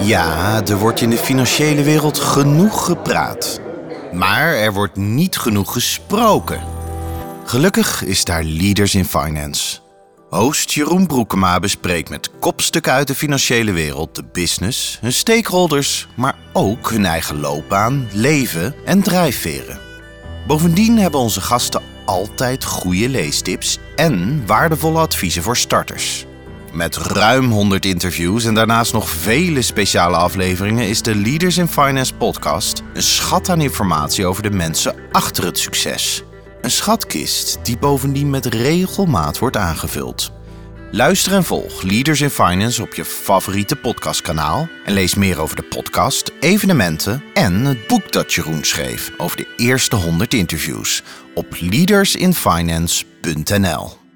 Ja, 0.00 0.62
er 0.66 0.78
wordt 0.78 1.00
in 1.00 1.10
de 1.10 1.16
financiële 1.16 1.82
wereld 1.82 2.18
genoeg 2.18 2.84
gepraat. 2.84 3.60
Maar 4.12 4.54
er 4.54 4.72
wordt 4.72 4.96
niet 4.96 5.38
genoeg 5.38 5.72
gesproken. 5.72 6.60
Gelukkig 7.44 8.04
is 8.04 8.24
daar 8.24 8.42
Leaders 8.42 8.94
in 8.94 9.04
Finance. 9.04 9.78
Host 10.30 10.72
Jeroen 10.72 11.06
Broekema 11.06 11.58
bespreekt 11.58 12.08
met 12.08 12.30
kopstukken 12.38 12.92
uit 12.92 13.06
de 13.06 13.14
financiële 13.14 13.72
wereld 13.72 14.14
de 14.14 14.24
business, 14.32 14.98
hun 15.00 15.12
stakeholders, 15.12 16.08
maar 16.16 16.36
ook 16.52 16.90
hun 16.90 17.04
eigen 17.04 17.40
loopbaan, 17.40 18.08
leven 18.12 18.74
en 18.84 19.02
drijfveren. 19.02 19.78
Bovendien 20.46 20.98
hebben 20.98 21.20
onze 21.20 21.40
gasten 21.40 21.82
altijd 22.04 22.64
goede 22.64 23.08
leestips 23.08 23.78
en 23.96 24.46
waardevolle 24.46 24.98
adviezen 24.98 25.42
voor 25.42 25.56
starters. 25.56 26.26
Met 26.78 26.96
ruim 26.96 27.50
100 27.50 27.84
interviews 27.84 28.44
en 28.44 28.54
daarnaast 28.54 28.92
nog 28.92 29.08
vele 29.08 29.62
speciale 29.62 30.16
afleveringen 30.16 30.88
is 30.88 31.02
de 31.02 31.14
Leaders 31.14 31.58
in 31.58 31.68
Finance 31.68 32.14
podcast 32.14 32.82
een 32.94 33.02
schat 33.02 33.48
aan 33.48 33.60
informatie 33.60 34.26
over 34.26 34.42
de 34.42 34.50
mensen 34.50 34.94
achter 35.12 35.44
het 35.44 35.58
succes. 35.58 36.22
Een 36.60 36.70
schatkist 36.70 37.58
die 37.62 37.78
bovendien 37.78 38.30
met 38.30 38.46
regelmaat 38.46 39.38
wordt 39.38 39.56
aangevuld. 39.56 40.32
Luister 40.90 41.32
en 41.32 41.44
volg 41.44 41.82
Leaders 41.82 42.20
in 42.20 42.30
Finance 42.30 42.82
op 42.82 42.94
je 42.94 43.04
favoriete 43.04 43.76
podcastkanaal 43.76 44.68
en 44.84 44.92
lees 44.92 45.14
meer 45.14 45.40
over 45.40 45.56
de 45.56 45.62
podcast, 45.62 46.32
evenementen 46.40 47.22
en 47.34 47.64
het 47.64 47.86
boek 47.86 48.12
dat 48.12 48.32
Jeroen 48.32 48.64
schreef 48.64 49.12
over 49.16 49.36
de 49.36 49.54
eerste 49.56 49.96
100 49.96 50.34
interviews 50.34 51.02
op 51.34 51.46
leadersinfinance.nl. 51.60 54.07